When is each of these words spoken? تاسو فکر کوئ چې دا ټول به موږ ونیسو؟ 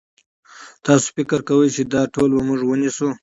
تاسو 0.85 1.07
فکر 1.15 1.39
کوئ 1.47 1.69
چې 1.75 1.83
دا 1.93 2.01
ټول 2.13 2.29
به 2.35 2.41
موږ 2.47 2.59
ونیسو؟ 2.65 3.07